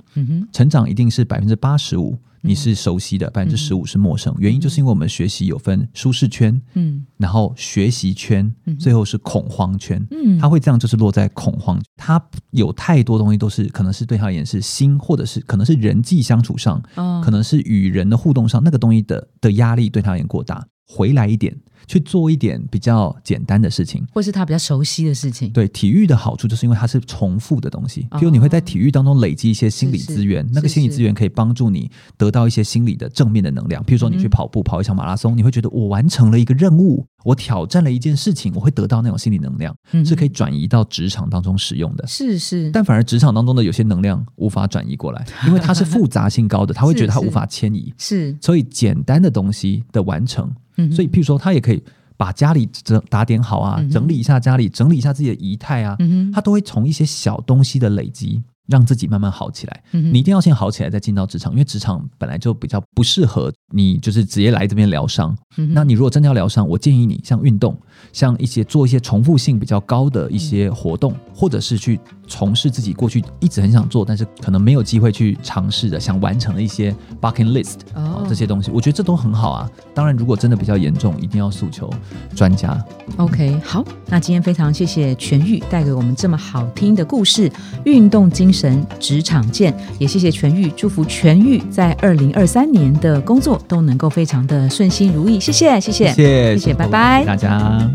[0.54, 4.34] 成长一定是百分之八十五你是熟悉的，百分之十五是陌生。
[4.38, 10.06] 原因就是因为我们学习有分舒适圈，嗯，然后学习圈，最后是恐慌圈。
[10.12, 11.82] 嗯，他会这样，就是落在恐慌。
[11.98, 16.82] 他有太多东西都是可能是对他而言是新，或者是可能是人际相处上，
[17.24, 20.66] 可能是与人的互动上，那个东西的的压力对他而言过大。
[20.90, 21.54] 回来一点，
[21.88, 25.50] 去做一点比较简单的事情，或是他比较熟悉的事情。
[25.52, 28.08] 对体育的好处，就是因为它是重复的东西。
[28.20, 33.84] 比如你会在体育当中累积一些心理资源，那个心理资源可以帮助你得到一些心理的正面的能量。
[33.84, 39.76] 比如说你去跑步，跑一场马拉松，你会觉得我完成了一个任务，我挑战了一件事情，我会得到那种心理能量，
[40.06, 42.08] 是可以转移到职场当中使用的。
[42.08, 47.94] 是是，但反而职场当中的有些能量无法转移过来， 因为它是复杂性高的，他会觉得它无法迁移。
[47.98, 50.50] 是，所以简单的东西的完成。
[50.96, 51.84] 所以，譬如说，他也可以
[52.16, 55.98] 把家里整打点好啊，整理一下家里，整理一下自己的仪态啊，
[56.32, 58.42] 他都会从一些小东西的累积。
[58.68, 65.36] 让自己慢慢好起来，你一定要先好起来再进到职场，因为职场本来就比较不适合你，就是直接来这边疗伤。
[65.70, 67.80] 那你如果真的要疗伤，我建议你像运动，
[68.12, 71.98] 像一些做一些重复性比较高的一些活动，或者是去
[72.28, 79.70] 从事自己过去一直很想做，但是可能没有机会去尝试的，想完成的一些 bucket list 哦这些东西，我觉得这都很好啊。
[79.94, 81.90] 当然，如果真的比较严重，一定要诉求
[82.36, 82.78] 专家。
[83.16, 87.50] OK，好，那今天非常谢谢全愈带给我们这么好听的故事，
[87.86, 88.52] 运动精。
[88.52, 88.57] 神
[89.00, 95.40] 职场见，也谢谢全愈，祝福全愈在二零二三年的工作都能够非常的顺心如意。
[95.40, 97.90] 谢谢，谢谢，谢谢，拜拜，大家。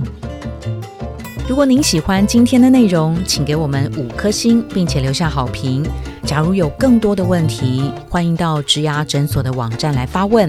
[1.49, 5.85] 如果您喜欢今天的内容，请给我们五颗星，并且留下好评。
[6.25, 10.49] 假如有更多的问题，欢迎到植牙诊所的网站来发问。